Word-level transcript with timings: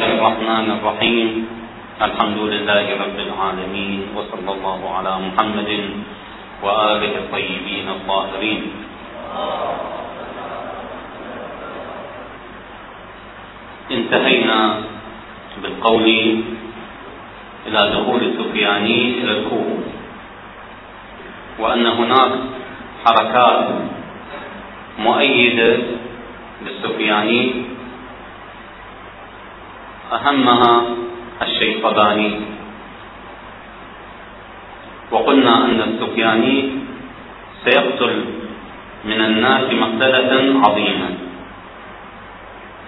الله 0.00 0.16
الرحمن 0.16 0.66
الرحيم 0.80 1.28
الحمد 2.00 2.38
لله 2.52 2.86
رب 3.04 3.18
العالمين 3.20 4.00
وصلى 4.16 4.50
الله 4.56 4.80
على 4.96 5.12
محمد 5.28 5.70
وآله 6.64 7.12
الطيبين 7.22 7.86
الطاهرين 7.88 8.60
انتهينا 13.90 14.60
بالقول 15.62 16.06
إلى 17.68 17.80
دخول 17.92 18.20
السفياني 18.24 19.00
إلى 19.20 19.32
الكوفة 19.38 19.84
وأن 21.60 21.86
هناك 21.86 22.32
حركات 23.04 23.68
مؤيدة 24.98 25.72
للسفياني 26.64 27.42
أهمها 30.12 30.82
الشيطباني 31.42 32.30
وقلنا 35.10 35.64
أن 35.64 35.80
السفياني 35.80 36.68
سيقتل 37.64 38.24
من 39.04 39.20
الناس 39.20 39.64
مقتلة 39.72 40.32
عظيمة. 40.64 41.08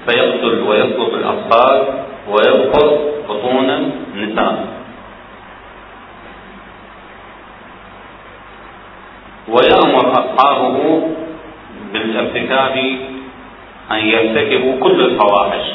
فيقتل 0.06 0.62
ويسلب 0.68 1.14
الأطفال 1.14 2.04
ويبقر 2.28 2.88
بطون 3.28 3.68
النساء. 4.14 4.82
ويأمر 9.48 10.04
أصحابه 10.12 11.08
بالارتكاب 11.92 12.76
أن 13.90 14.00
يرتكبوا 14.06 14.74
كل 14.80 15.00
الفواحش. 15.00 15.71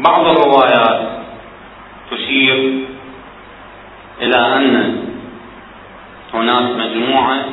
بعض 0.00 0.26
الروايات 0.26 1.00
تشير 2.10 2.84
إلى 4.20 4.36
أن 4.56 4.96
هناك 6.34 6.66
مجموعة 6.82 7.44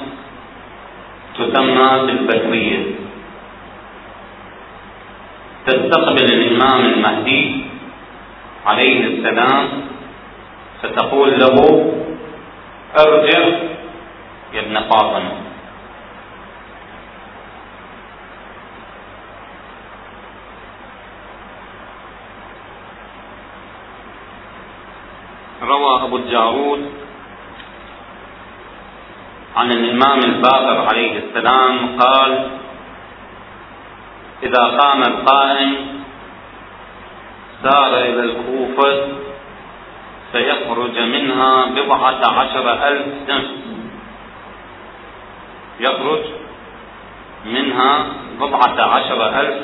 تسمى 1.37 1.89
بالبكرية 2.05 2.83
تستقبل 5.65 6.25
الإمام 6.33 6.79
المهدي 6.85 7.61
عليه 8.65 8.99
السلام 9.07 9.67
ستقول 10.83 11.39
له 11.39 11.55
أرجع 12.99 13.39
يا 14.53 14.59
ابن 14.61 14.79
فاطمة. 14.89 15.46
أبو 26.17 26.25
الجارود 26.25 26.91
عن 29.55 29.71
الإمام 29.71 30.19
الباقر 30.19 30.87
عليه 30.89 31.19
السلام 31.19 31.99
قال 31.99 32.49
إذا 34.43 34.63
قام 34.63 35.01
القائم 35.01 35.75
سار 37.63 37.97
إلى 37.97 38.23
الكوفة 38.23 39.07
سيخرج 40.33 40.99
منها 40.99 41.65
بضعة 41.65 42.39
عشر 42.39 42.87
ألف 42.87 43.07
نفس 43.29 43.53
يخرج 45.79 46.23
منها 47.45 48.05
بضعة 48.39 48.81
عشر 48.81 49.39
ألف 49.41 49.63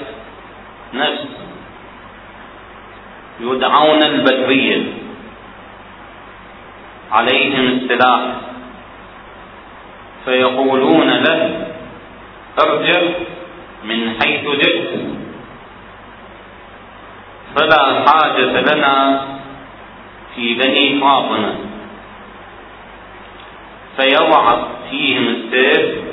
نفس. 0.94 1.28
يدعون 3.40 4.04
البدرية 4.04 5.03
عليهم 7.12 7.68
السلاح. 7.68 8.22
فيقولون 10.25 11.09
له 11.09 11.68
ارجع 12.59 13.02
من 13.84 14.16
حيث 14.22 14.47
جئت. 14.47 14.90
فلا 17.56 18.06
حاجة 18.08 18.62
لنا 18.62 19.22
في 20.36 20.53
بني 20.53 21.00
فاطمة 21.02 21.56
فيضع 23.97 24.68
فيهم 24.90 25.28
السيف 25.28 26.03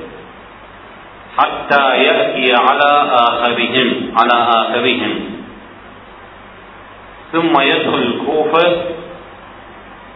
حتى 1.38 1.96
يأتي 1.96 2.54
على 2.54 3.10
آخرهم 3.12 4.12
على 4.16 4.42
آخرهم. 4.48 5.14
ثم 7.32 7.60
يدخل 7.60 7.98
الكوفة 7.98 8.84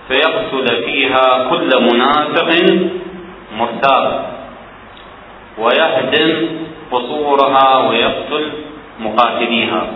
فيقتل 0.09 0.85
فيها 0.85 1.49
كل 1.51 1.71
منافق 1.93 2.51
مرتاب. 3.59 4.35
ويهدم 5.59 6.49
قصورها 6.93 7.79
ويقتل 7.89 8.53
مقاتليها. 9.01 9.87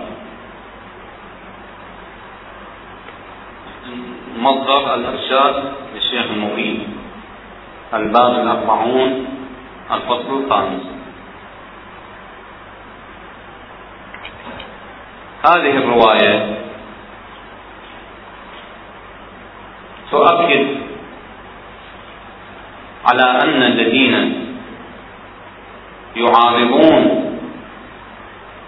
مصدر 4.39 4.95
الإرشاد 4.95 5.55
للشيخ 5.95 6.25
المبين 6.31 6.87
الباب 7.95 8.33
الأربعون 8.41 9.27
الفصل 9.93 10.45
الخامس. 10.45 10.83
هذه 15.47 15.77
الرواية 15.77 16.68
تؤكد 20.11 20.67
على 23.05 23.23
أن 23.43 23.63
الذين 23.63 24.15
يعارضون 26.17 27.25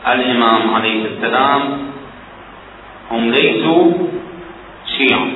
الإمام 0.07 0.75
عليه 0.75 1.05
السلام 1.07 1.63
هم 3.11 3.31
ليسوا 3.31 3.93
شيعا 4.97 5.31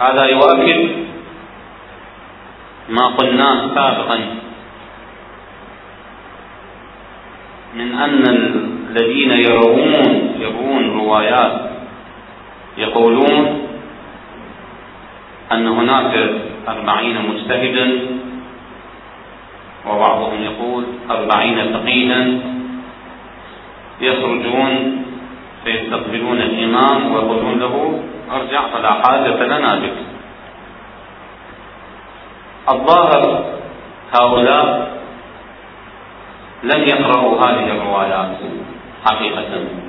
هذا 0.00 0.24
يؤكد 0.26 0.88
ما 2.88 3.06
قلناه 3.06 3.74
سابقا 3.74 4.18
من 7.74 7.92
أن 7.92 8.22
الذين 8.90 9.30
يروون 9.30 9.94
يروون 10.40 10.77
روايات 11.08 11.52
يقولون 12.78 13.68
أن 15.52 15.66
هناك 15.66 16.30
أربعين 16.68 17.16
مجتهدا 17.28 17.86
وبعضهم 19.88 20.42
يقول 20.42 20.84
أربعين 21.10 21.72
فقيها 21.72 22.26
يخرجون 24.00 25.04
فيستقبلون 25.64 26.38
الإمام 26.38 27.12
ويقولون 27.12 27.58
له 27.58 28.02
أرجع 28.32 28.68
فلا 28.68 28.92
حاجة 28.92 29.44
لنا 29.44 29.74
بك. 29.74 29.98
الظاهر 32.68 33.44
هؤلاء 34.14 34.98
لم 36.62 36.82
يقرأوا 36.82 37.40
هذه 37.40 37.66
الروايات 37.70 38.36
حقيقة. 39.04 39.87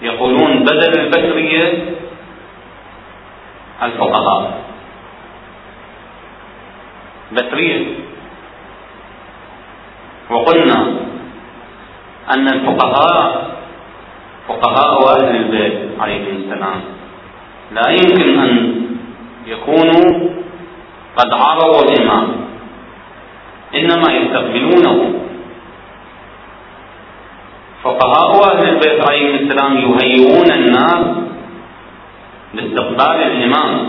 فيقولون 0.00 0.64
بدل 0.64 1.00
البكرية 1.00 1.94
الفقهاء 3.82 4.64
بكرية. 7.32 7.86
وقلنا 10.30 10.78
أن 12.34 12.48
الفقهاء 12.48 13.44
فقهاء 14.48 15.16
أهل 15.16 15.36
البيت 15.36 16.00
عليهم 16.00 16.36
السلام. 16.36 16.80
لا 17.72 17.90
يمكن 17.90 18.38
أن 18.38 18.50
يكونوا 19.46 20.30
قد 21.16 21.32
عارضوا 21.32 21.82
الإمام 21.82 22.28
إنما 23.74 24.12
يستقبلونه. 24.12 25.23
فقهاء 27.84 28.56
أهل 28.56 28.68
البيت 28.68 29.08
عليهم 29.08 29.34
السلام 29.34 29.76
يهيئون 29.76 30.50
الناس 30.50 31.04
لاستقبال 32.54 33.22
الإمام. 33.22 33.88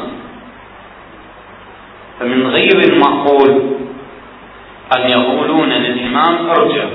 فمن 2.20 2.48
غير 2.48 2.80
المعقول 2.80 3.50
أن 4.98 5.10
يقولون 5.10 5.70
للإمام 5.70 6.50
ارجع. 6.50 6.86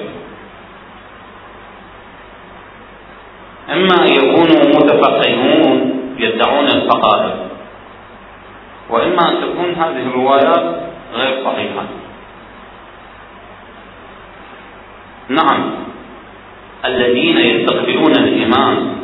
إما 3.72 3.94
أن 4.04 4.12
يكونوا 4.12 4.64
متفقهون 4.76 5.80
الفقائر 6.64 7.34
وإما 8.90 9.28
أن 9.28 9.36
تكون 9.40 9.74
هذه 9.74 10.02
الروايات 10.06 10.64
غير 11.14 11.44
صحيحة. 11.44 11.84
نعم. 15.28 15.79
الذين 16.84 17.38
يستقبلون 17.38 18.12
الإمام 18.12 18.96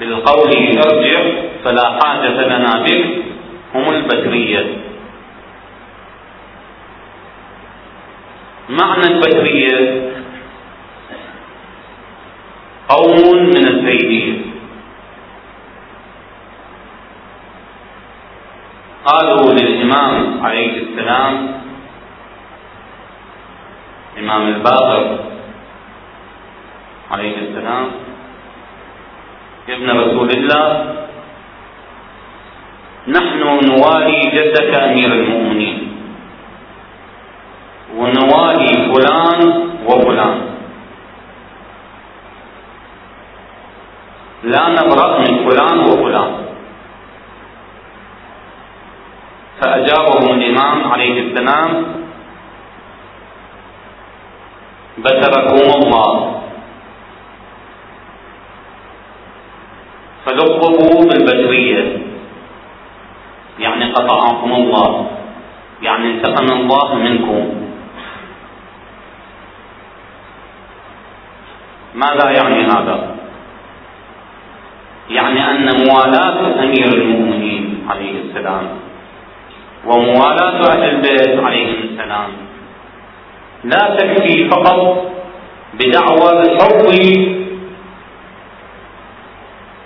بالقول 0.00 0.50
ارجع 0.78 1.20
فلا 1.64 1.98
حاجة 2.00 2.46
لنا 2.46 2.82
بك 2.82 3.04
هم 3.74 3.94
البدرية 3.94 4.66
معنى 8.68 9.04
البدرية 9.14 10.02
قوم 12.88 13.38
من 13.44 13.64
الزيدية. 13.68 14.38
قالوا 19.04 19.52
للإمام 19.52 20.44
عليه 20.44 20.82
السلام 20.82 21.48
إمام 24.18 24.42
الباقر 24.48 25.18
عليه 27.10 27.36
السلام 27.38 27.86
ابن 29.68 29.86
رسول 29.90 30.28
الله 30.30 30.66
نحن 33.08 33.40
نوالي 33.40 34.20
جدك 34.36 34.70
أمير 34.78 35.10
المؤمنين. 35.12 35.78
ونوالي 37.96 38.70
فلان 38.92 39.40
وفلان. 39.86 40.38
لا 44.42 44.64
نبرأ 44.68 45.08
من 45.18 45.32
فلان 45.46 45.78
وفلان. 45.78 46.32
فأجابهم 49.60 50.26
الإمام 50.38 50.92
عليه 50.92 51.16
السلام 51.20 51.97
بشركم 55.08 55.56
الله. 55.76 56.40
فلقبوا 60.26 61.00
بالبشرية. 61.08 61.98
يعني 63.58 63.92
قطعكم 63.92 64.52
الله. 64.52 65.06
يعني 65.82 66.06
انتقم 66.10 66.48
الله 66.56 66.94
منكم. 66.94 67.44
ماذا 71.94 72.30
يعني 72.30 72.64
هذا؟ 72.64 73.16
يعني 75.10 75.50
أن 75.50 75.66
موالاة 75.86 76.62
أمير 76.62 76.88
المؤمنين 76.94 77.86
عليه 77.90 78.20
السلام 78.20 78.68
وموالاة 79.86 80.58
أهل 80.70 80.82
البيت 80.82 81.40
عليهم 81.40 81.74
السلام 81.82 82.47
لا 83.64 83.96
تكفي 83.96 84.48
فقط 84.48 85.10
بدعوى 85.74 86.42
الحب 86.42 86.86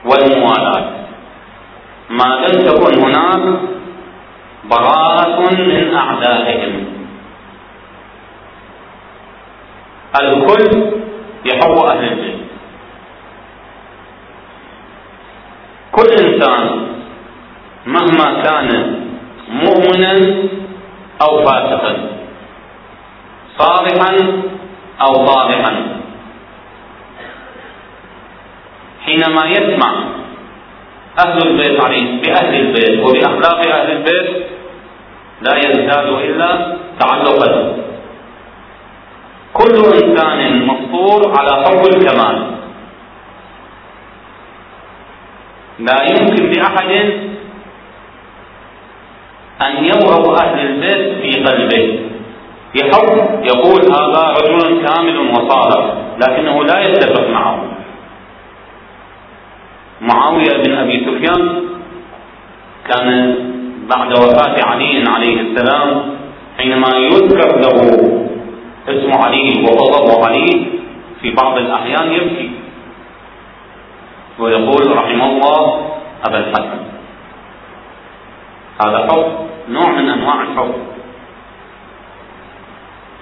والموالاة. 0.04 0.90
ما 2.10 2.24
لم 2.24 2.64
تكن 2.66 3.00
هناك 3.04 3.60
براءة 4.64 5.54
من 5.54 5.94
أعدائهم. 5.94 6.84
الكل 10.20 10.92
يحب 11.44 11.76
أهل 11.90 12.12
البيت. 12.12 12.36
كل 15.92 16.08
إنسان 16.24 16.86
مهما 17.86 18.42
كان 18.42 18.68
مؤمنا 19.48 20.12
أو 21.22 21.44
فاسقا 21.44 22.21
صالحا 23.58 24.42
أو 25.00 25.26
صالحا 25.26 25.72
حينما 29.06 29.42
يسمع 29.46 29.92
أهل 31.26 31.38
البيت 31.48 31.84
عليه 31.84 32.20
بأهل 32.22 32.54
البيت 32.54 33.00
وبأخلاق 33.04 33.58
أهل 33.66 33.90
البيت 33.92 34.46
لا 35.42 35.56
يزداد 35.56 36.06
إلا 36.06 36.76
تعلقا. 37.00 37.76
كل 39.52 39.74
إنسان 40.02 40.66
مفطور 40.66 41.20
على 41.38 41.64
حب 41.64 41.82
الكمال. 41.86 42.36
لا 45.78 45.98
يمكن 46.10 46.50
لأحد 46.50 46.90
أن 49.62 49.84
يبغض 49.84 50.42
أهل 50.42 50.60
البيت 50.60 51.22
في 51.22 51.44
قلبه. 51.44 52.11
يحب 52.74 53.44
يقول 53.44 53.80
هذا 53.92 54.22
رجل 54.40 54.86
كامل 54.86 55.18
وصالح 55.18 55.94
لكنه 56.22 56.64
لا 56.64 56.80
يتفق 56.80 57.28
معه. 57.30 57.64
معاوية 60.00 60.62
بن 60.64 60.72
أبي 60.72 61.06
سفيان 61.06 61.62
كان 62.88 63.36
بعد 63.90 64.12
وفاة 64.12 64.56
علي 64.66 65.04
عليه 65.08 65.40
السلام 65.40 66.16
حينما 66.58 66.88
يذكر 66.96 67.60
له 67.60 67.78
اسم 68.88 69.12
علي 69.12 69.64
وغضب 69.64 70.24
علي 70.24 70.66
في 71.20 71.30
بعض 71.30 71.58
الأحيان 71.58 72.12
يبكي. 72.12 72.50
ويقول 74.38 74.96
رحم 74.96 75.20
الله 75.22 75.86
أبا 76.24 76.38
الحسن 76.38 76.80
هذا 78.84 78.98
حب 78.98 79.24
نوع 79.68 79.90
من 79.90 80.08
أنواع 80.08 80.42
الحب 80.42 80.74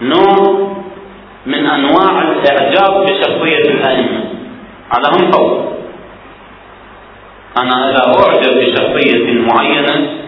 نوع 0.00 0.68
من 1.46 1.66
أنواع 1.66 2.22
الإعجاب 2.22 3.04
بشخصية 3.04 3.64
الأئمة. 3.70 4.24
هذا 4.90 5.08
هم 5.10 5.32
حب 5.32 5.70
أنا 7.56 7.90
إذا 7.90 8.02
أعجب 8.06 8.58
بشخصية 8.58 9.32
معينة 9.32 10.20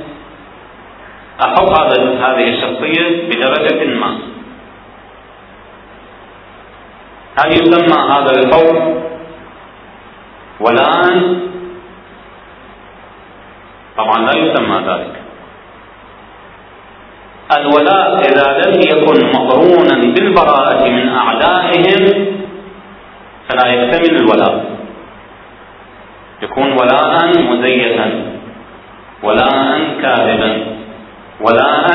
أحب 1.40 1.69
هذه 2.22 2.48
الشخصية 2.54 3.28
بدرجة 3.28 3.84
ما. 3.84 4.19
هل 7.38 7.52
يسمى 7.52 8.02
هذا 8.10 8.30
الحب 8.30 9.02
ولاء 10.60 11.36
طبعا 13.96 14.19
لا 14.19 14.38
يسمى 14.38 14.76
ذلك. 14.86 15.21
الولاء 17.61 18.21
إذا 18.21 18.47
لم 18.63 18.81
يكن 18.81 19.27
مقرونا 19.37 19.94
بالبراءة 20.15 20.89
من 20.89 21.09
أعدائهم 21.09 22.27
فلا 23.49 23.67
يكتمل 23.73 24.17
الولاء. 24.17 24.65
يكون 26.43 26.73
ولاء 26.73 27.29
مزيفا 27.51 28.23
ولاء 29.23 29.79
كاذبا 30.03 30.67
ولاء 31.41 31.87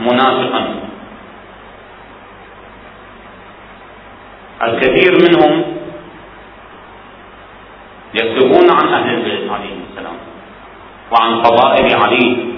منافقا. 0.00 0.62
الكثير 4.62 5.12
منهم 5.12 5.64
يكتبون 8.14 8.70
عن 8.70 8.88
أهل 8.94 9.14
البيت 9.14 9.50
عليهم 9.50 9.80
السلام 9.90 10.16
وعن 11.12 11.42
فضائل 11.42 11.96
علي. 11.96 12.55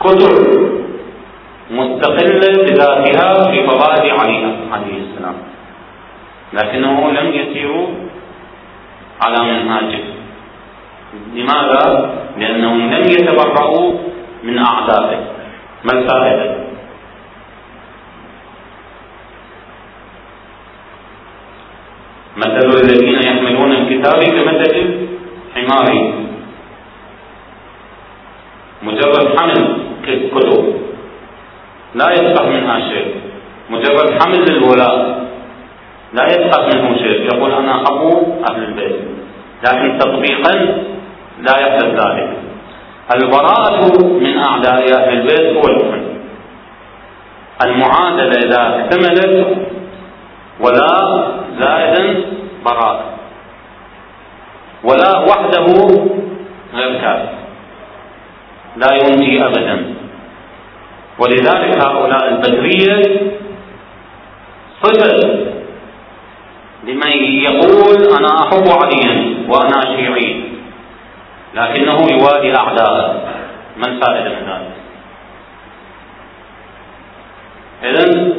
كتب 0.00 0.32
مستقلة 1.70 2.64
بذاتها 2.64 3.50
في 3.50 3.66
فضائل 3.66 4.10
علي 4.10 4.56
عليه 4.72 4.98
السلام. 5.02 5.34
لكنه 6.52 7.10
لم 7.10 7.32
يسيروا 7.32 7.88
على 9.22 9.38
منهاجه. 9.52 10.04
لماذا؟ 11.34 12.14
لأنهم 12.38 12.90
لم 12.94 13.02
يتبرؤوا 13.02 13.92
من 14.44 14.58
أعدائه. 14.58 15.20
ما 15.84 15.92
الفائدة؟ 15.92 16.56
مثل 22.36 22.68
الذين 22.84 23.14
يحملون 23.14 23.72
الكتاب 23.72 24.24
كمثل 24.24 24.74
حمار. 25.54 26.25
مجرد 28.86 29.38
حمل 29.38 29.76
كتب 30.06 30.74
لا 31.94 32.10
يفقه 32.10 32.46
منها 32.46 32.80
شيء. 32.88 33.14
مجرد 33.70 34.22
حمل 34.22 34.44
للولاء. 34.50 35.26
لا 36.12 36.24
يفقه 36.26 36.66
منه 36.66 36.98
شيء. 36.98 37.34
يقول 37.34 37.52
أنا 37.52 37.82
أبو 37.82 38.10
أهل 38.50 38.62
البيت. 38.62 38.96
لكن 39.64 39.98
تطبيقا 39.98 40.52
لا 41.40 41.54
يحدث 41.58 41.84
ذلك. 41.84 42.30
البراءة 43.14 43.80
من 44.24 44.38
أعداء 44.38 44.82
أهل 44.98 45.08
البيت 45.18 45.56
هو 45.56 45.62
الكفر 45.70 46.00
المعادلة 47.64 48.38
إذا 48.46 48.60
اكتملت 48.78 49.56
ولا 50.60 50.88
زائدا 51.60 52.04
براءة. 52.64 53.04
ولا 54.84 55.18
وحده 55.18 55.66
غير 56.74 57.00
كافي 57.00 57.45
لا 58.76 58.90
ينجي 58.94 59.44
أبدا. 59.44 59.94
ولذلك 61.18 61.84
هؤلاء 61.84 62.28
البدرية 62.28 63.20
صفة 64.82 65.46
لمن 66.84 67.12
يقول 67.22 67.96
أنا 68.18 68.28
أحب 68.42 68.64
عليا 68.68 69.34
وأنا 69.48 69.96
شيعي 69.96 70.42
لكنه 71.54 71.96
يوالي 72.10 72.56
أعداءه 72.56 73.22
من 73.76 74.00
فائدة 74.00 74.28
من 74.28 74.46
ذلك. 74.48 74.76
إذن 77.84 78.34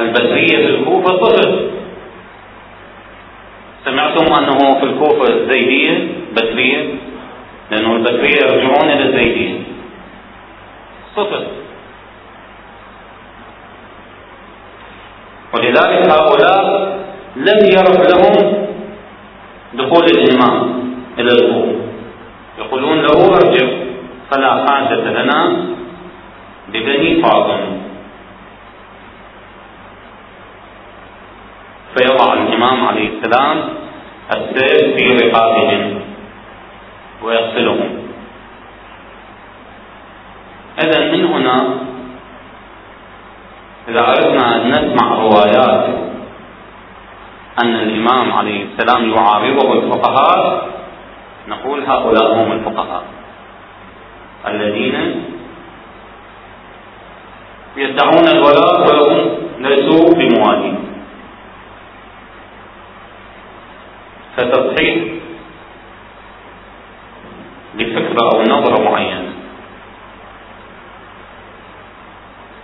البدرية 0.00 0.56
في 0.56 0.66
الكوفة 0.66 1.16
صفر 1.16 1.70
سمعتم 3.84 4.32
أنه 4.38 4.80
في 4.80 4.84
الكوفة 4.86 5.34
الزيدية 5.34 6.08
بدرية 6.32 6.94
لأنه 7.70 7.96
البدرية 7.96 8.36
يرجعون 8.42 8.90
إلى 8.90 9.02
الزيدية 9.04 9.58
صفر. 11.16 11.46
ولذلك 15.54 16.10
هؤلاء 16.12 16.96
لم 17.36 17.58
يرد 17.72 18.10
لهم 18.12 18.66
دخول 19.74 20.04
الإمام 20.04 20.84
إلى 21.18 21.28
الكوفة 21.32 21.76
يقولون 22.58 23.00
له 23.02 23.34
ارجع 23.36 23.66
فلا 24.30 24.66
حاجة 24.66 25.22
لنا 25.22 25.66
ببني 26.68 27.22
فاطمة 27.22 27.76
فيضع 31.96 32.32
الإمام 32.32 32.86
عليه 32.86 33.08
السلام 33.08 33.64
السيف 34.36 34.96
في 34.96 35.26
رقابهم. 35.26 36.00
ويغسلهم. 37.22 38.06
إذا 40.84 41.12
من 41.12 41.24
هنا 41.24 41.56
إذا 43.88 44.00
أردنا 44.00 44.56
أن 44.56 44.70
نسمع 44.70 45.14
روايات 45.14 45.86
أن 47.62 47.74
الإمام 47.74 48.32
عليه 48.32 48.64
السلام 48.64 49.10
يعارضه 49.10 49.72
الفقهاء 49.72 50.68
نقول 51.48 51.84
هؤلاء 51.84 52.34
هم 52.34 52.52
الفقهاء 52.52 53.02
الذين 54.46 55.24
يدعون 57.76 58.28
الولاء 58.28 58.80
وهم 58.80 59.28
ليسوا 59.58 60.14
بموالين 60.14 60.78
فتصحيح 64.36 65.15
لفكرة 68.16 68.30
أو 68.32 68.42
نظرة 68.42 68.90
معينة 68.90 69.32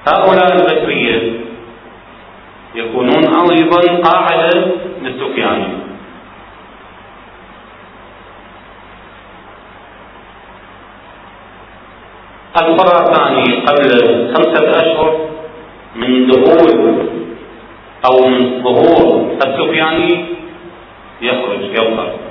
هؤلاء 0.08 0.52
البشرية 0.52 1.40
يكونون 2.74 3.24
أيضا 3.50 4.02
قاعدة 4.02 4.64
للسفياني 5.02 5.82
الخراساني 12.60 13.60
قبل 13.66 13.90
خمسة 14.34 14.70
أشهر 14.70 15.28
من 15.96 16.26
دخول 16.26 17.08
أو 18.04 18.26
من 18.28 18.62
ظهور 18.62 19.30
السفياني 19.46 20.24
يخرج 21.22 21.60
يظهر 21.60 22.21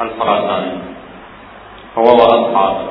الخراساني 0.00 0.78
هو 1.98 2.04
وأصحابه 2.04 2.88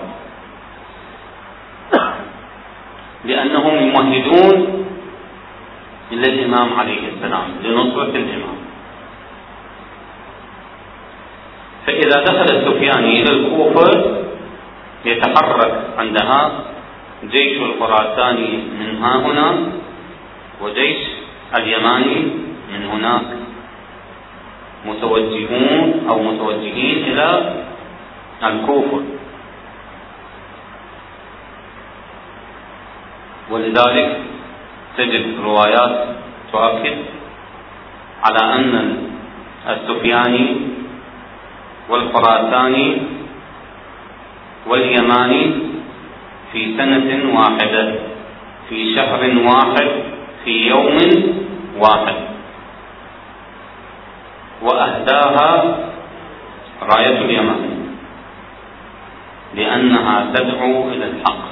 لأنهم 3.26 3.76
يمهدون 3.76 4.86
إلى 6.12 6.28
الإمام 6.30 6.80
عليه 6.80 7.00
السلام 7.10 7.48
لنصرة 7.64 8.16
الإمام. 8.16 8.58
فإذا 11.88 12.24
دخل 12.24 12.56
السفياني 12.56 13.22
إلى 13.22 13.32
الكوفة 13.32 14.16
يتحرك 15.06 15.84
عندها 15.98 16.52
جيش 17.24 17.58
الخراساني 17.58 18.58
من 18.80 19.04
ها 19.04 19.16
هنا 19.16 19.58
وجيش 20.62 20.98
اليماني 21.56 22.16
من 22.74 22.86
هناك. 22.86 23.33
متوجهون 24.86 26.08
أو 26.10 26.24
متوجهين 26.24 26.98
إلى 27.04 27.54
الكوفة. 28.44 29.02
ولذلك 33.52 34.18
تجد 34.98 35.26
روايات 35.44 36.06
تؤكد 36.52 36.98
على 38.24 38.54
أن 38.56 38.98
السفياني 39.70 40.56
والخراساني 41.90 42.98
واليماني 44.68 45.52
في 46.52 46.78
سنة 46.78 47.40
واحدة 47.40 47.96
في 48.70 48.96
شهر 48.96 49.22
واحد 49.46 49.88
في 50.46 50.68
يوم 50.68 50.98
واحد. 51.78 52.33
وأهداها 54.64 55.78
راية 56.82 57.18
اليمن. 57.18 57.62
لأنها 59.56 60.32
تدعو 60.34 60.90
إلى 60.90 61.06
الحق. 61.06 61.44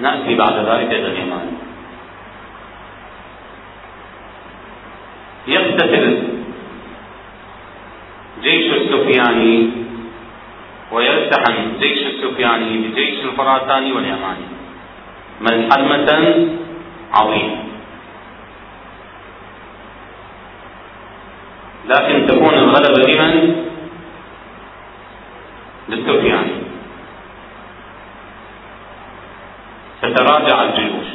نأتي 0.00 0.34
بعد 0.34 0.56
ذلك 0.56 0.90
إلى 0.92 1.06
اليمن. 1.06 1.46
يقتتل 5.46 6.22
جيش 8.42 8.72
السفياني 8.72 9.70
ويلتحم 10.92 11.56
جيش 11.80 12.00
السفياني 12.06 12.78
بجيش 12.78 13.24
الخراساني 13.24 13.92
واليماني. 13.92 14.46
ملحمة 15.40 16.10
عظيمة 17.12 17.56
لكن 21.88 22.26
تكون 22.26 22.54
الغلبة 22.54 22.98
لمن؟ 23.12 23.66
للسفياني 25.88 26.56
تتراجع 30.36 30.62
الجيوش. 30.62 31.06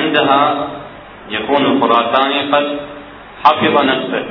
عندها 0.00 0.68
يكون 1.28 1.66
الخراساني 1.66 2.52
قد 2.52 2.80
حفظ 3.44 3.82
نفسه. 3.84 4.24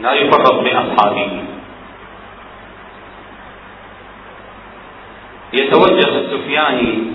لا 0.00 0.12
يفرط 0.12 0.54
بأصحابه. 0.54 1.42
يتوجه 5.52 6.08
السفياني 6.18 7.12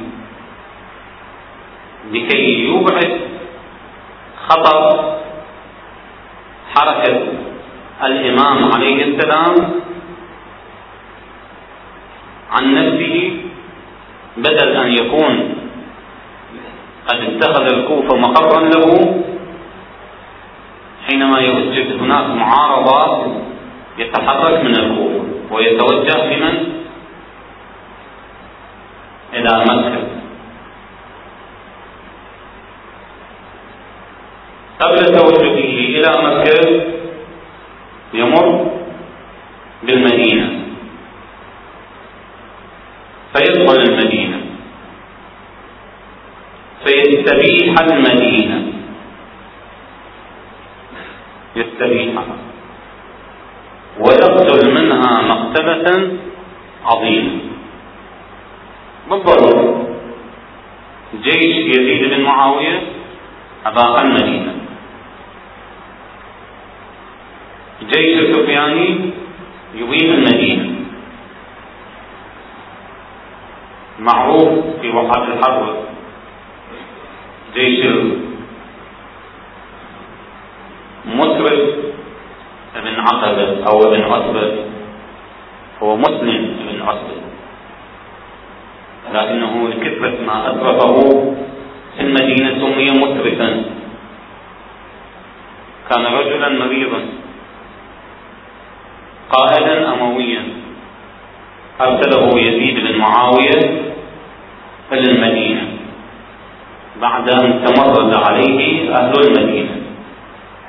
لكي 2.11 2.65
يبعد 2.65 3.19
خطر 4.47 5.16
الإمام 8.07 8.71
عليه 8.73 9.03
السلام 9.05 9.55
عن 12.51 12.63
نفسه 12.75 13.31
بدل 14.37 14.69
أن 14.77 14.89
يكون 14.93 15.33
قد 17.07 17.19
اتخذ 17.19 17.65
الكوفة 17.73 18.17
مقرا 18.17 18.59
له 18.73 18.85
حينما 21.07 21.39
يوجد 21.39 22.01
هناك 22.01 22.27
معارضات 22.29 23.31
يتحرك 23.97 24.63
من 24.63 24.75
الكوفة 24.75 25.23
ويتوجه 25.51 26.17
بمن؟ 26.29 26.55
إلى 29.33 29.63
مكة 29.69 30.01
قبل 34.79 35.05
توجهه 35.17 35.77
إلى 35.95 36.11
مكة 36.27 36.96
يمر 38.13 38.71
بالمدينة. 39.83 40.49
فيدخل 43.33 43.81
المدينة. 43.81 44.41
فيستبيح 46.85 47.75
المدينة. 47.79 48.63
يستبيحها 51.55 52.37
ويقتل 53.99 54.73
مقتلة 55.21 56.17
عظيمة 56.85 57.39
بالضرورة 59.09 59.87
جيش 61.23 61.55
يزيد 61.77 62.09
بن 62.09 62.21
معاوية 62.21 62.81
أباق 63.65 63.99
المدينة. 63.99 64.56
جيش 67.93 68.19
السفياني 68.19 69.11
يبيد 69.75 70.09
المدينة 70.11 70.75
معروف 73.99 74.49
في 74.81 74.89
وقعة 74.89 75.27
الحرب 75.33 75.75
جيش 77.55 77.85
مسرف 81.05 81.61
ابن 82.75 82.95
عقبة 82.99 83.65
أو 83.69 83.81
ابن 83.93 84.01
عتبة 84.01 84.51
هو 85.83 85.97
مسلم 85.97 86.57
ابن 86.69 86.81
عتبة 86.81 87.17
لكنه 89.13 89.69
لكثرة 89.69 90.25
ما 90.27 90.51
أسرفه 90.51 90.95
في 91.97 92.01
المدينة 92.03 92.59
سمي 92.59 92.87
مسرفا 92.99 93.63
كان 95.89 96.05
رجلا 96.05 96.49
مريضا. 96.49 97.01
قائدا 99.31 99.93
أمويا. 99.93 100.43
أرسله 101.81 102.39
يزيد 102.39 102.75
بن 102.79 102.97
معاوية 102.97 103.81
إلى 104.91 105.11
المدينة. 105.11 105.67
بعد 107.01 107.29
أن 107.29 107.65
تمرد 107.65 108.15
عليه 108.15 108.95
أهل 108.95 109.13
المدينة 109.27 109.75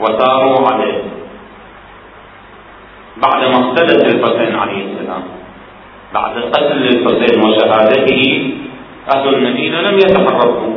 وساروا 0.01 0.73
عليه. 0.73 1.03
بعد 3.17 3.45
مقتلة 3.45 4.07
الحسين 4.07 4.57
عليه 4.57 4.85
السلام 4.87 5.23
بعد 6.15 6.39
قتل 6.39 6.83
الحسين 6.83 7.45
وشهادته 7.45 8.53
أهل 9.15 9.29
المدينة 9.35 9.81
لم 9.81 9.97
يتحركوا. 9.97 10.75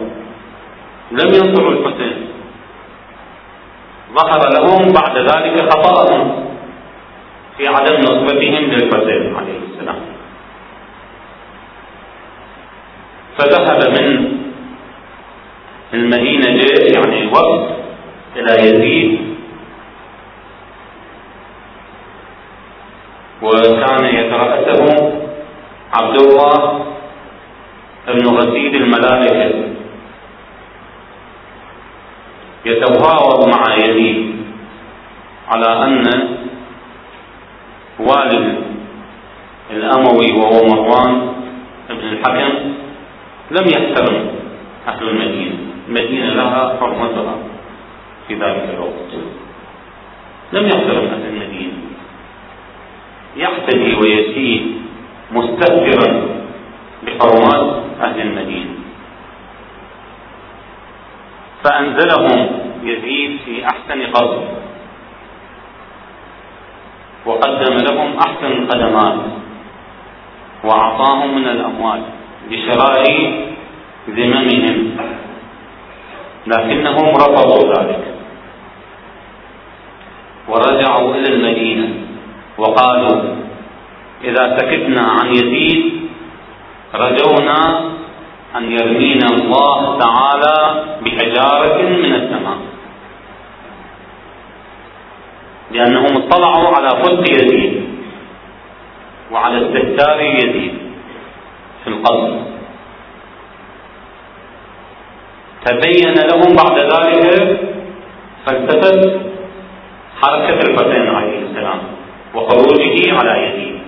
لم 1.11 1.27
ينصروا 1.27 1.71
الحسين. 1.71 2.27
ظهر 4.13 4.49
لهم 4.49 4.93
بعد 4.93 5.17
ذلك 5.17 5.73
خطأهم. 5.73 6.50
في 7.61 7.67
عدم 7.67 7.95
نصرتهم 8.01 8.63
للحسين 8.73 9.35
عليه 9.35 9.59
السلام. 9.69 9.99
فذهب 13.37 13.89
من 14.01 14.37
المدينة 15.93 16.49
جيش 16.57 16.95
يعني 16.95 17.27
وقت 17.27 17.75
إلى 18.35 18.53
يزيد 18.53 19.19
وكان 23.41 24.05
يترأسه 24.05 25.13
عبد 25.93 26.17
الله 26.21 26.85
بن 28.07 28.25
غسيل 28.27 28.75
الملائكة 28.75 29.63
يتفاوض 32.65 33.47
مع 33.47 33.75
يزيد 33.75 34.35
على 35.49 35.83
أن 35.85 36.03
والد 38.07 38.55
الأموي 39.71 40.31
وهو 40.39 40.67
مروان 40.67 41.33
بن 41.89 42.07
الحكم 42.07 42.71
لم 43.51 43.65
يحترم 43.67 44.27
أهل 44.87 45.09
المدينة. 45.09 45.55
المدينة 45.87 46.33
لها 46.33 46.77
حرمتها 46.79 47.35
في 48.27 48.33
ذلك 48.33 48.69
الوقت. 48.73 49.11
لم 50.53 50.65
يحترم 50.65 51.05
أهل 51.05 51.25
المدينة. 51.25 51.73
يحتدي 53.37 53.95
ويسيء 53.95 54.81
مستهترا 55.31 56.23
بحرمات 57.05 57.83
أهل 58.01 58.21
المدينة. 58.21 58.75
فأنزلهم 61.63 62.49
يزيد 62.83 63.37
في 63.45 63.65
أحسن 63.65 64.03
قصد. 64.11 64.60
وقدم 67.25 67.75
لهم 67.89 68.17
أحسن 68.17 68.51
الخدمات 68.51 69.17
وأعطاهم 70.63 71.35
من 71.35 71.47
الأموال 71.47 72.01
بشراء 72.49 73.03
ذممهم 74.09 74.77
لكنهم 76.47 77.07
رفضوا 77.15 77.73
ذلك. 77.73 78.03
ورجعوا 80.49 81.15
إلى 81.15 81.27
المدينة 81.35 81.87
وقالوا 82.57 83.21
إذا 84.23 84.57
سكتنا 84.57 85.01
عن 85.01 85.27
يزيد 85.31 86.01
رجونا 86.95 87.59
أن 88.57 88.63
يرمينا 88.71 89.27
الله 89.27 89.99
تعالى 89.99 90.57
بحجارة 91.01 91.77
من 91.81 92.13
السماء. 92.15 92.57
لأنهم 95.73 96.17
اطلعوا 96.17 96.75
على 96.75 96.89
فسق 97.03 97.31
يزيد 97.31 97.83
وعلى 99.31 99.57
استهتار 99.67 100.21
يزيد 100.21 100.73
في 101.83 101.87
القصر 101.89 102.37
تبين 105.65 106.13
لهم 106.13 106.55
بعد 106.55 106.79
ذلك 106.79 107.59
فلسفة 108.45 109.19
حركة 110.21 110.59
الحسين 110.69 111.07
عليه 111.07 111.39
السلام 111.49 111.79
وخروجه 112.35 113.17
على 113.19 113.47
يزيد 113.47 113.79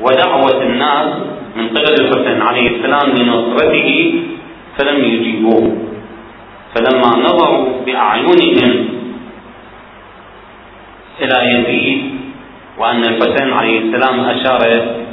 ودعوة 0.00 0.62
الناس 0.62 1.08
من 1.56 1.68
قبل 1.68 1.94
الحسين 2.00 2.42
عليه 2.42 2.76
السلام 2.76 3.10
لنصرته 3.10 4.14
فلم 4.78 5.04
يجيبوه. 5.04 5.76
فلما 6.74 7.08
نظروا 7.16 7.84
بأعينهم 7.86 8.88
إلى 11.22 11.38
يزيد 11.52 12.00
وأن 12.78 13.04
الحسين 13.04 13.52
عليه 13.52 13.78
السلام 13.78 14.20
أشار 14.20 14.60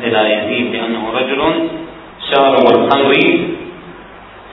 إلى 0.03 0.33
يزيد 0.33 0.71
بأنه 0.71 1.03
رجل 1.13 1.41
شارب 2.31 2.65
الخمر 2.75 3.13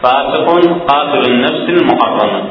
فاسق 0.03 0.49
قاتل 0.89 1.31
النفس 1.33 1.67
المحرمة 1.69 2.43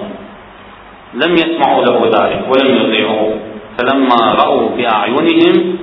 لم 1.14 1.34
يسمعوا 1.34 1.86
له 1.86 1.98
ذلك 2.06 2.42
ولم 2.52 2.76
يطيعوه 2.82 3.34
فلما 3.78 4.22
رأوا 4.44 4.70
بأعينهم 4.78 5.78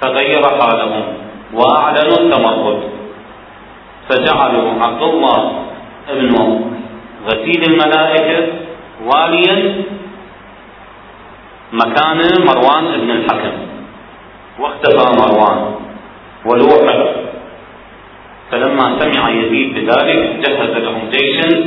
تغير 0.00 0.42
حالهم 0.60 1.04
وأعلنوا 1.54 2.18
التمرد. 2.20 2.80
فجعلوا 4.08 4.72
عبد 4.80 5.02
الله 5.02 5.52
بن 6.12 6.34
غسيل 7.26 7.62
الملائكة 7.72 8.46
واليا 9.06 9.74
مكان 11.72 12.18
مروان 12.46 13.00
بن 13.00 13.10
الحكم. 13.10 13.52
واختفى 14.60 15.04
مروان. 15.20 15.74
ولوحد 16.46 17.00
فلما 18.50 18.98
سمع 18.98 19.30
يزيد 19.30 19.74
بذلك 19.74 20.40
جهز 20.48 20.70
لهم 20.70 21.10
جيشا 21.10 21.64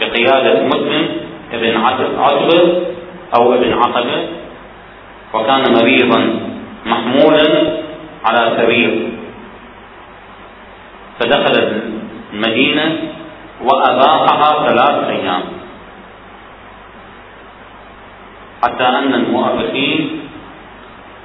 بقيادة 0.00 0.66
مسلم 0.66 1.08
بن 1.52 1.76
عتبة 2.18 2.82
أو 3.36 3.54
ابن 3.54 3.72
عقبة 3.72 4.26
وكان 5.34 5.72
مريضا 5.72 6.40
محمولا 6.86 7.44
على 8.24 8.56
سرير 8.56 9.08
فدخل 11.20 11.82
المدينة 12.32 12.98
وأذاقها 13.62 14.68
ثلاث 14.68 15.08
أيام. 15.08 15.42
حتى 18.64 18.84
أن 18.84 19.14
المؤرخين 19.14 20.20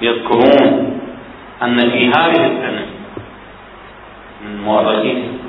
يذكرون 0.02 1.00
أن 1.64 1.78
في 1.78 2.08
هذه 2.08 2.46
السنة 2.46 2.86
من 4.46 4.52
المؤرخين 4.52 5.40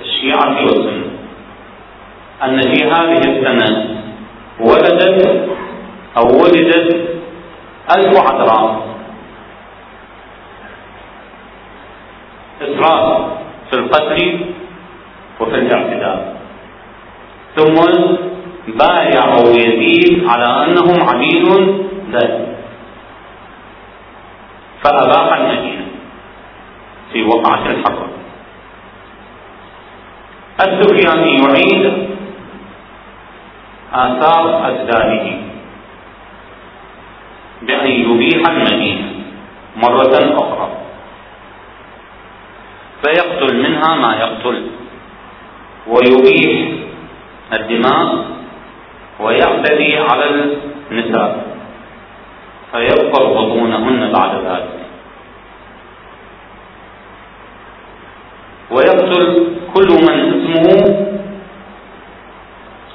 الشيعة 0.00 0.64
والسنة 0.64 1.10
أن 2.44 2.60
في 2.60 2.84
هذه 2.84 3.18
السنة 3.18 3.96
ولدت 4.60 5.48
أو 6.16 6.26
ولدت 6.42 7.08
ألف 7.96 8.18
عذراء 8.18 8.88
إسراف 12.62 13.30
في 13.70 13.76
القتل 13.76 14.40
وفي 15.40 15.54
الاعتداء. 15.54 16.40
ثم 17.56 17.74
بايعوا 18.78 19.48
يزيد 19.48 20.28
على 20.28 20.64
أنهم 20.64 21.08
عبيد 21.08 21.44
له 22.10 22.46
فأباح 24.84 25.38
المدينة 25.38 25.86
في 27.12 27.22
وقعة 27.22 27.66
الحرب. 27.70 28.10
السفياني 30.60 31.32
يعيد 31.42 32.08
آثار 33.92 34.68
أجداده 34.68 35.36
بأن 37.62 37.90
يبيح 37.90 38.48
المدينة 38.48 39.08
مرة 39.76 40.14
أخرى. 40.38 40.68
فيقتل 43.04 43.56
منها 43.62 43.94
ما 43.96 44.16
يقتل 44.16 44.66
ويبيح 45.86 46.72
الدماء 47.52 48.24
ويعتدي 49.20 49.96
على 49.96 50.24
النساء. 50.90 51.46
فيبقر 52.72 53.24
بطونهن 53.24 54.12
بعد 54.12 54.34
ذلك. 54.44 54.80
ويقتل 58.70 59.46
كل 59.74 59.88
من 60.06 60.16
اسمه 60.30 60.96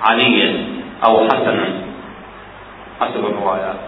عليا 0.02 0.66
أو 1.08 1.28
حسنا. 1.28 1.68
حسب 3.02 3.26
الروايات. 3.26 3.80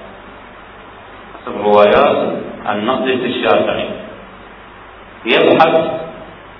حسب 1.35 1.55
الروايات 1.55 2.33
المقدس 2.69 3.21
الشافعي 3.23 3.89
يبحث 5.25 5.75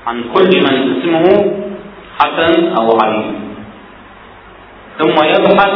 عن 0.08 0.24
كل 0.34 0.50
من 0.64 0.76
اسمه 0.98 1.26
حسن 2.20 2.74
أو 2.80 2.88
علي 3.04 3.47
ثم 4.98 5.18
يبحث 5.26 5.76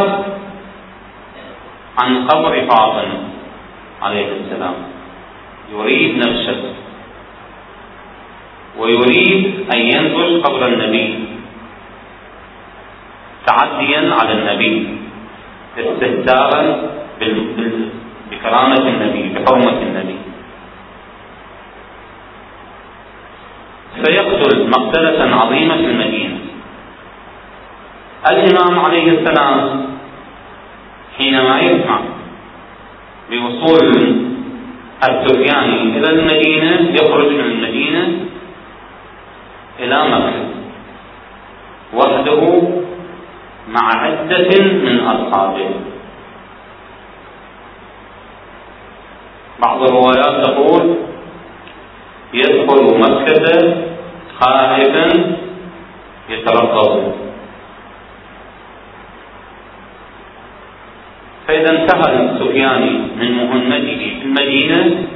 عن 2.02 2.28
قبر 2.28 2.54
فاطمة 2.70 3.20
عليه 4.02 4.28
السلام. 4.42 4.74
يريد 5.74 6.18
نفسه. 6.18 6.74
ويريد 8.78 9.66
أن 9.74 9.80
ينبش 9.80 10.44
قبر 10.44 10.68
النبي. 10.68 11.08
تعديا 13.48 14.02
على 14.14 14.32
النبي. 14.34 14.76
استهتارا 15.78 16.62
بكرامة 18.32 18.84
النبي 18.90 19.24
بحرمة 19.34 19.78
النبي. 19.82 20.18
فيقتل 24.04 24.70
مقتلة 24.70 25.36
عظيمة 25.36 25.76
في 25.76 25.86
المدينة. 25.86 26.38
الإمام 28.30 28.80
عليه 28.80 29.12
السلام 29.12 29.86
حينما 31.18 31.60
يسمع 31.62 32.00
بوصول 33.32 33.88
السفياني 35.10 35.98
إلى 35.98 36.10
المدينة 36.10 36.94
يخرج 37.02 37.28
من 37.28 37.40
المدينة 37.40 38.04
إلى 39.80 39.96
مكة. 39.96 40.44
وحده 41.94 42.62
مع 43.70 43.90
عدة 43.96 44.64
من 44.64 45.00
أصحابه. 45.00 45.70
بعض 49.62 49.84
الروايات 49.84 50.46
تقول 50.46 50.96
يدخل 52.34 53.00
مكة 53.00 53.76
خائفا 54.40 55.36
يترقب. 56.30 57.14
فإذا 61.52 61.72
انتهى 61.72 62.12
السفياني 62.16 62.92
من 63.20 63.32
مهمته 63.32 64.02
في 64.20 64.26
المدينة 64.26 65.08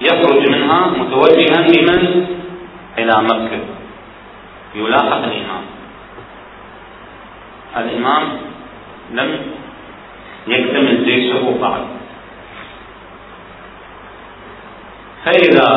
يخرج 0.00 0.48
منها 0.50 0.86
متوجها 0.86 1.60
بمن 1.68 2.26
إلى 2.98 3.14
مكة. 3.22 3.60
يلاحق 4.74 5.22
الإمام. 5.24 5.64
الإمام 7.76 8.24
لم 9.12 9.40
يكتمل 10.48 11.04
جيشه 11.04 11.58
بعد. 11.60 11.82
فإذا 15.24 15.68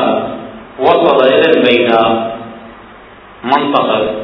وصل 0.79 1.25
إلى 1.33 1.51
البيداء 1.55 2.37
منطقة 3.43 4.15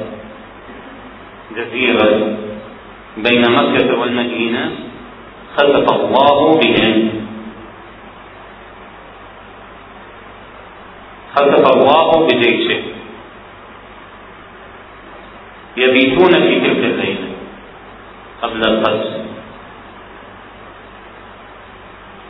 جزيرة 1.55 2.46
بين 3.17 3.41
مكة 3.51 3.99
والمدينة 3.99 4.71
خسف 5.57 5.87
الله 5.95 6.59
بهم. 6.59 7.09
خسف 11.35 11.65
الله 11.75 12.27
بجيشه. 12.27 12.81
يبيتون 15.77 16.33
في 16.33 16.59
تلك 16.59 16.83
الليلة 16.91 17.27
قبل 18.41 18.61
القدس 18.67 19.11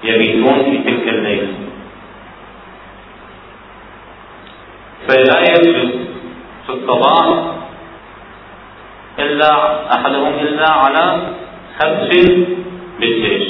يبيتون 0.03 0.63
في 0.63 0.77
تلك 0.77 1.07
الليلة. 1.07 1.53
فلا 5.07 5.39
يجلس 5.41 5.93
في 6.65 6.73
الصباح 6.73 7.56
إلا 9.19 9.51
أحدهم 9.95 10.33
إلا 10.33 10.71
على 10.71 11.33
خبز 11.79 12.09
بالجيش. 12.99 13.47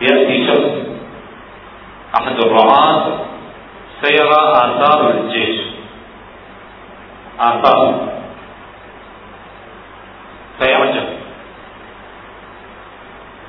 يأتي 0.00 0.46
شخص 0.46 0.76
أحد 2.20 2.38
الرعاة 2.38 3.18
سيرى 4.02 4.42
آثار 4.52 5.10
الجيش. 5.10 5.60
آثار. 7.40 8.08
فيعجب. 10.60 11.08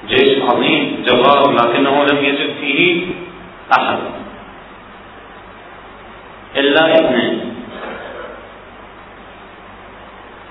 جيش 0.07 0.41
عظيم 0.41 1.03
جبار 1.07 1.51
لكنه 1.51 2.03
لم 2.03 2.17
يجد 2.17 2.55
فيه 2.59 3.07
أحد. 3.79 3.97
إلا 6.55 6.93
اثنين 6.93 7.56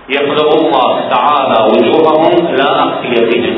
يخلق 0.09 0.51
الله 0.55 1.09
تعالى 1.09 1.59
وجوههم 1.71 2.47
إلى 2.47 2.63
أخفيتهم 2.63 3.57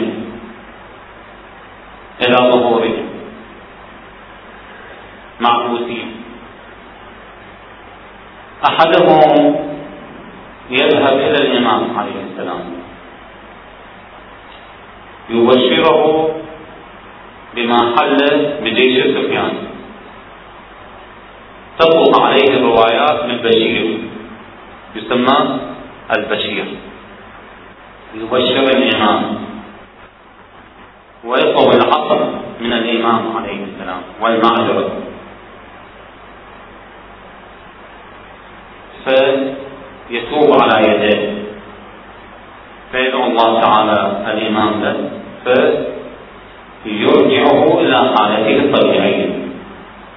إلى 2.26 2.36
ظهورهم. 2.50 3.08
معبوسين 5.40 6.08
أحدهم 8.68 9.56
يذهب 10.70 11.16
إلى 11.18 11.38
الإمام 11.46 11.98
عليه 11.98 12.18
السلام. 12.32 12.60
يبشره 15.30 16.30
بما 17.54 17.78
حل 17.96 18.16
بجيش 18.62 19.04
سفيان. 19.04 19.54
تطلق 21.78 22.20
عليه 22.20 22.50
الروايات 22.56 23.24
بالبشير 23.24 23.98
يسمى 24.96 25.38
البشير. 26.16 26.64
يبشر 28.14 28.62
الإمام. 28.76 29.38
ويطلب 31.24 31.70
العصر 31.74 32.20
من 32.60 32.72
الإمام 32.72 33.36
عليه 33.36 33.64
السلام 33.64 34.02
والمعذرة. 34.20 34.90
فيتوب 39.04 40.62
على 40.62 40.88
يديه. 40.88 41.20
فيدعو 42.92 43.24
الله 43.24 43.60
تعالى 43.60 44.00
الإمام 44.32 44.72
له. 44.82 45.10
فيرجعه 46.84 47.80
إلى 47.80 47.96
حالته 47.96 48.56
الطبيعية. 48.64 49.30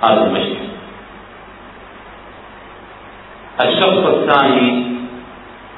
هذا 0.03 0.23
البشير 0.27 0.61
الشخص 3.61 4.05
الثاني 4.05 4.67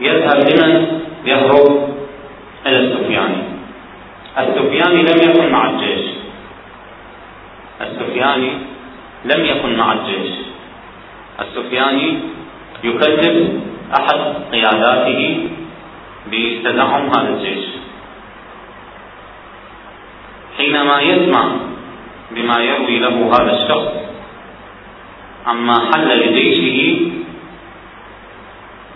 يذهب 0.01 0.39
لمن؟ 0.49 1.01
يهرب 1.25 1.89
إلى 2.67 2.79
السفياني. 2.79 3.43
السفياني 4.37 5.01
لم 5.01 5.17
يكن 5.29 5.51
مع 5.51 5.69
الجيش. 5.69 6.05
السفياني 7.81 8.51
لم 9.25 9.45
يكن 9.45 9.77
مع 9.77 9.93
الجيش. 9.93 10.31
السفياني 11.41 12.19
يكذب 12.83 13.61
أحد 13.99 14.19
قياداته 14.51 15.47
بتزعم 16.31 17.05
هذا 17.09 17.29
الجيش. 17.29 17.65
حينما 20.57 21.01
يسمع 21.01 21.43
بما 22.31 22.57
يروي 22.63 22.99
له 22.99 23.31
هذا 23.33 23.53
الشخص 23.63 23.91
عما 25.47 25.73
حل 25.91 26.07
لجيشه 26.19 27.11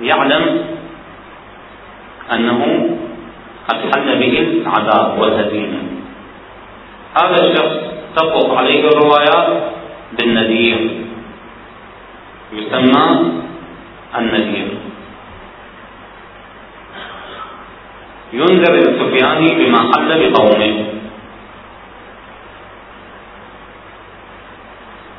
يعلم 0.01 0.65
أنه 2.33 2.89
قد 3.67 3.77
حل 3.95 4.19
به 4.19 4.39
العذاب 4.39 5.19
والهزيمة. 5.19 5.79
هذا 7.17 7.43
الشخص 7.45 7.77
تطلق 8.15 8.53
عليه 8.57 8.89
الروايات 8.89 9.63
بالنذير. 10.17 10.89
يسمى 12.53 13.31
النذير. 14.17 14.67
ينذر 18.33 18.73
السفياني 18.73 19.47
بما 19.55 19.79
حل 19.79 20.09
بقومه. 20.31 20.85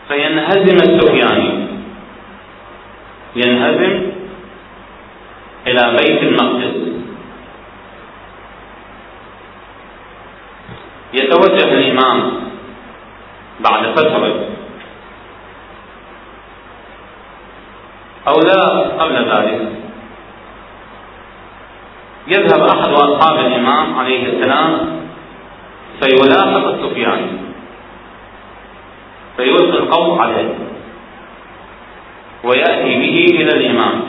فينهزم 0.09 0.77
السفياني 0.77 1.69
ينهزم 3.37 4.03
إلى 5.67 5.97
بيت 5.97 6.23
المقدس. 6.23 6.88
يتوجه 11.19 11.73
الإمام 11.73 12.33
بعد 13.61 13.87
فترة 13.97 14.45
أو 18.29 18.35
لا 18.41 18.63
قبل 18.99 19.15
ذلك. 19.15 19.61
يذهب 22.29 22.63
أحد 22.63 22.89
أصحاب 22.89 23.39
الإمام 23.47 23.99
عليه 23.99 24.33
السلام 24.33 25.01
فيلاحق 26.03 26.67
السفياني 26.67 27.31
فيلقي 29.37 29.79
القول 29.79 30.21
عليه. 30.21 30.55
ويأتي 32.45 32.95
به 32.95 33.17
إلى 33.31 33.53
الإمام 33.57 34.03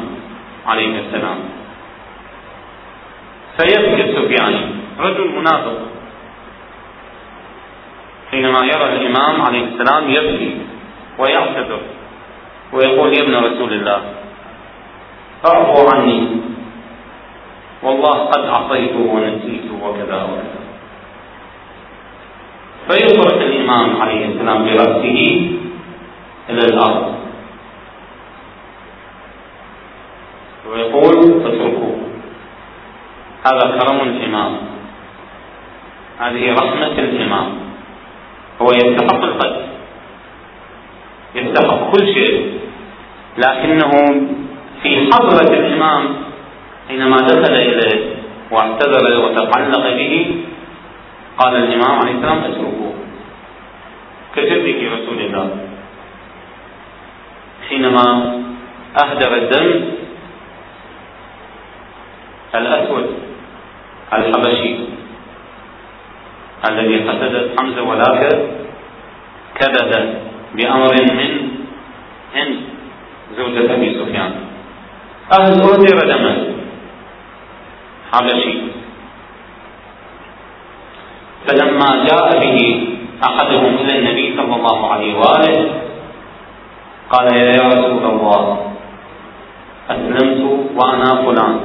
عليه 0.68 1.00
السلام. 1.00 1.38
فيبكي 3.58 4.02
السفياني 4.10 4.62
رجل 5.00 5.28
منافق. 5.38 5.78
حينما 8.32 8.60
يرى 8.66 8.86
الإمام 8.94 9.42
عليه 9.42 9.64
السلام 9.64 10.10
يبكي 10.10 10.58
ويعتذر 11.20 11.82
ويقول 12.74 13.14
يا 13.14 13.22
ابن 13.24 13.36
رسول 13.36 13.74
الله 13.74 14.02
اعفو 15.46 15.90
عني. 15.96 16.28
والله 17.84 18.18
قد 18.32 18.46
عصيت 18.46 18.96
ونسيت 18.96 19.72
وكذا 19.82 20.24
وكذا. 20.24 20.60
فيصرخ 22.88 23.34
الإمام 23.34 24.02
عليه 24.02 24.26
السلام 24.26 24.66
برأسه 24.66 25.20
إلى 26.50 26.64
الأرض. 26.74 27.16
ويقول 30.70 31.16
اتركوه. 31.46 31.98
هذا 33.48 33.80
كرم 33.80 34.00
الإمام. 34.02 34.58
هذه 36.20 36.54
رحمة 36.54 36.96
الإمام. 37.00 37.59
هو 38.62 38.68
يستحق 38.72 39.24
القتل 39.24 39.66
يستحق 41.36 41.92
كل 41.92 42.04
شيء. 42.14 42.60
لكنه 43.38 43.92
في 44.84 45.10
حضرة 45.14 45.54
الإمام 45.54 46.16
حينما 46.88 47.18
دخل 47.18 47.54
إليه 47.54 48.16
واعتذر 48.52 49.26
وتعلق 49.26 49.86
به 49.96 50.36
قال 51.38 51.56
الإمام 51.56 52.00
عليه 52.00 52.12
السلام 52.12 52.38
اتركوه. 52.38 52.94
كجدك 54.36 54.80
رسول 54.92 55.20
الله؟ 55.20 55.50
حينما 57.70 58.06
أهدر 59.04 59.32
الدم 59.38 59.70
الأسود 62.56 63.06
الحبشي. 64.14 64.89
الذي 66.68 66.98
قتلت 67.10 67.60
حمزة 67.60 67.82
ولكن 67.82 68.38
كذب 69.56 69.92
بأمر 70.56 70.94
من 71.12 71.30
هند 72.36 72.56
زوجة 73.38 73.74
أبي 73.74 73.88
سفيان. 74.00 74.32
أهل 75.40 75.62
أهدر 75.62 75.98
دما 76.12 76.34
حبشي. 78.14 78.54
فلما 81.48 81.90
جاء 82.10 82.28
به 82.40 82.58
أحدهم 83.28 83.76
إلى 83.76 84.00
النبي 84.00 84.38
صلى 84.38 84.56
الله 84.56 84.92
عليه 84.92 85.14
وآله 85.16 85.72
قال 87.10 87.28
يا 87.36 87.68
رسول 87.68 88.04
الله 88.06 88.72
أسلمت 89.90 90.42
وأنا 90.76 91.10
فلان 91.26 91.60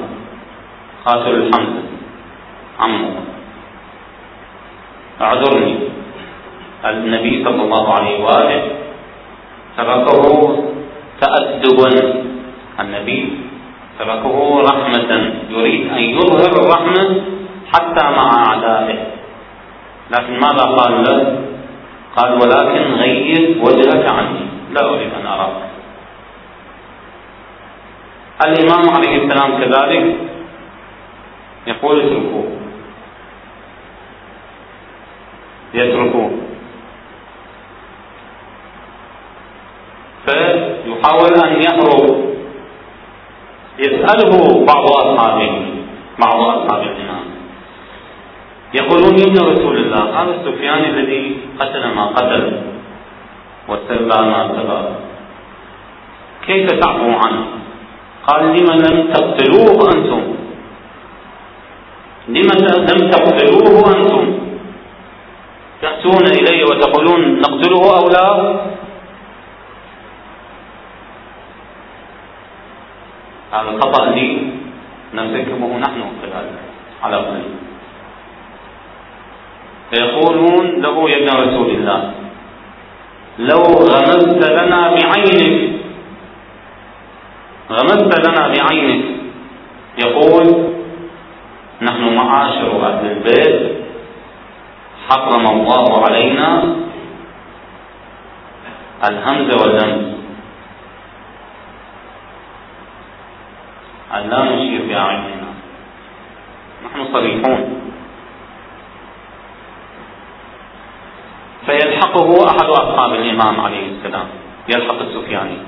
قاتل 1.04 1.35
الحمد 1.35 1.74
عمه. 2.80 3.23
أعذرني. 5.20 5.74
النبي 6.85 7.44
صلى 7.44 7.62
الله 7.62 7.85
عليه 7.94 8.24
وآله 8.24 8.62
تركه 9.77 10.22
تأدبا 11.20 11.90
النبي 12.81 13.38
تركه 13.98 14.37
رحمة 14.70 15.11
يريد 15.50 15.83
أن 15.90 15.98
يظهر 15.98 16.53
الرحمة 16.62 17.22
حتى 17.72 18.05
مع 18.16 18.27
أعدائه. 18.46 18.98
لكن 20.11 20.33
ماذا 20.40 20.64
قال 20.79 20.92
له؟ 21.05 21.18
قال 22.16 22.31
ولكن 22.33 22.85
غير 22.94 23.57
وجهك 23.62 24.05
عني 24.12 24.44
لا 24.72 24.83
أريد 24.90 25.11
أن 25.20 25.27
أراك. 25.27 25.57
الإمام 28.46 28.85
عليه 28.96 29.14
السلام 29.24 29.50
كذلك 29.59 30.16
يقول 31.66 32.00
اتركوه. 32.00 32.63
يتركوه. 35.74 36.30
فيحاول 40.26 41.34
أن 41.44 41.62
يهرب 41.62 42.24
يسأله 43.78 44.64
بعض 44.64 44.84
أصحابه 44.87 45.66
بعض 46.18 46.40
أصحاب 46.40 46.84
يقولون 48.74 49.14
يا 49.18 49.24
ابن 49.24 49.38
رسول 49.52 49.76
الله 49.76 50.02
هذا 50.22 50.32
السفيان 50.40 50.84
الذي 50.84 51.37
قتل 51.60 51.84
ما 51.94 52.06
قتل 52.06 52.60
وسبى 53.68 54.18
ما 54.30 54.40
سبى 54.56 54.80
كيف 56.46 56.66
تعفو 56.80 57.10
عنه؟ 57.24 57.44
قال 58.26 58.42
لم 58.42 58.66
لم 58.87 59.12
تقتلوه 59.12 59.78
أنتم. 59.94 60.22
لم 62.28 62.48
لم 62.90 63.10
تقتلوه 63.10 63.96
أنتم؟ 63.96 64.34
تأتون 66.04 66.26
إلي 66.26 66.64
وتقولون 66.64 67.40
نقتله 67.40 67.82
أو 67.98 68.08
لا؟ 68.08 68.28
هذا 73.52 73.70
الخطأ 73.70 74.10
لي 74.10 74.38
نرتكبه 75.14 75.76
نحن 75.78 76.00
كذلك 76.22 76.60
على 77.02 77.16
قليل 77.16 77.54
فيقولون 79.90 80.66
له 80.82 81.10
يا 81.10 81.16
ابن 81.16 81.28
رسول 81.48 81.70
الله 81.70 82.10
لو 83.38 83.62
غمزت 83.62 84.50
لنا 84.50 84.80
بعينك 84.94 85.72
غمزت 87.70 88.28
لنا 88.28 88.48
بعينك 88.48 89.04
يقول 90.04 90.64
نحن 91.82 92.14
معاشر 92.16 92.86
أهل 92.86 93.06
البيت. 93.10 93.84
حرم 95.08 95.44
الله 95.46 96.04
علينا 96.04 96.48
الهمز 99.08 99.48
واللمز 99.60 100.06
أن 104.14 104.22
لا 104.30 104.40
نشير 104.44 104.80
بأعيننا 104.88 105.50
نحن 106.84 106.98
صريحون. 107.12 107.60
فيلحقه 111.66 112.28
أحد 112.48 112.68
أصحاب 112.68 113.14
الإمام 113.14 113.60
عليه 113.60 113.86
السلام. 113.86 114.28
يلحق 114.68 115.00
السفياني. 115.00 115.58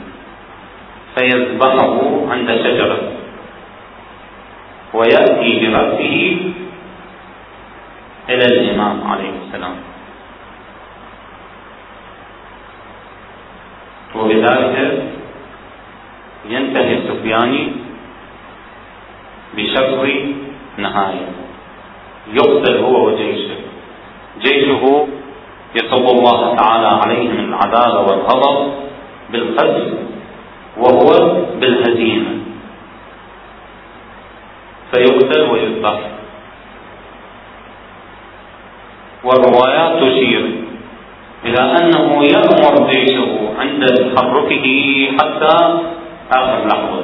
فيذبحه 1.14 1.96
عند 2.30 2.48
شجرة. 2.64 3.00
ويأتي 4.94 5.50
برأسه 5.60 6.14
إلى 8.28 8.44
الإمام 8.44 9.10
عليه 9.10 9.32
السلام. 9.46 9.76
وبذلك 14.16 14.76
ينتهي 16.48 16.94
السفياني 16.98 17.72
بشر 19.56 20.00
نهاية. 20.76 21.28
يقتل 22.32 22.76
هو 22.84 23.06
وجيشه. 23.06 23.56
جيشه 24.40 25.06
يصب 25.74 26.06
الله 26.18 26.56
تعالى 26.56 26.86
عليهم 26.86 27.38
العذاب 27.48 27.94
والغضب 28.08 28.72
بالقتل 29.30 29.94
وهو 30.76 31.08
بالهزيمة. 31.60 32.34
فيقتل 34.92 35.42
ويذبح 35.50 36.15
والروايات 39.24 40.02
تشير 40.02 40.50
إلى 41.44 41.60
أنه 41.78 42.24
يأمر 42.24 42.90
جيشه 42.90 43.28
عند 43.58 43.82
تحركه 43.86 44.66
حتى 45.18 45.54
آخر 46.32 46.66
لحظة 46.66 47.02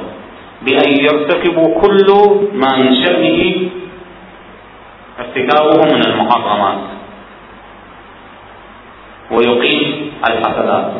بأن 0.61 0.89
يرتكبوا 1.05 1.81
كل 1.81 2.07
ما 2.53 2.69
من 2.77 2.95
شأنه 2.95 3.69
ارتكابه 5.19 5.95
من 5.95 6.01
المحرمات. 6.05 6.77
ويقيم 9.31 10.11
الحفلات 10.29 10.91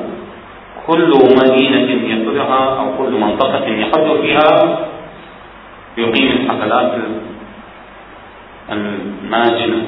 كل 0.87 1.11
مدينة 1.43 1.89
يدخلها 2.11 2.79
أو 2.79 2.97
كل 2.97 3.11
منطقة 3.11 3.67
يحج 3.67 4.07
فيها 4.21 4.49
يقيم 5.97 6.31
الحفلات 6.31 6.91
الماجنة. 8.71 9.81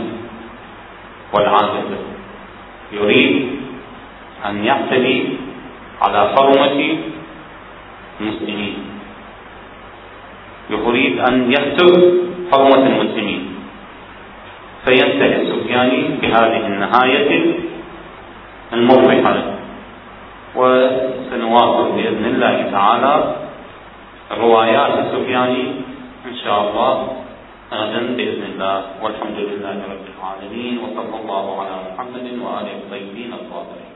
والعازفة 1.36 1.98
يريد 2.91 3.50
أن 4.45 4.63
يعتدي 4.65 5.24
على 6.02 6.30
حرمة 6.36 6.98
المسلمين. 8.21 8.76
يريد 10.69 11.19
أن 11.19 11.52
يهتك 11.52 11.93
حرمة 12.52 12.86
المسلمين. 12.88 13.56
فينتهي 14.86 15.41
السفياني 15.41 16.02
بهذه 16.21 16.67
النهاية 16.67 17.56
المفرحة 18.74 19.36
وسنواصل 20.56 21.91
بإذن 21.91 22.26
الله 22.26 22.71
تعالى 22.71 23.36
روايات 24.38 24.93
السفياني 25.00 25.63
إن 26.26 26.36
شاء 26.43 26.60
الله. 26.69 27.25
غدا 27.71 28.01
بإذن 28.17 28.43
الله 28.43 28.78
والحمد 29.01 29.39
لله 29.49 29.78
رب 29.93 30.06
العالمين 30.13 30.73
وصلى 30.84 31.15
الله 31.21 31.45
على 31.62 31.75
محمد 31.89 32.25
وآله 32.43 32.73
الطيبين 32.86 33.32
الطاهرين. 33.34 33.94